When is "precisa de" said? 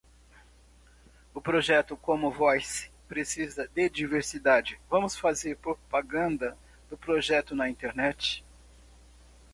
3.07-3.87